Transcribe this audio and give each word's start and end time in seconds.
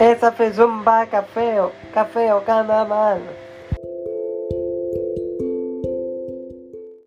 Esa 0.00 0.32
fue 0.32 0.50
un 0.64 0.82
vaca 0.82 1.20
feo, 1.20 1.72
café 1.92 2.32
o 2.32 2.42
carnaval. 2.42 3.20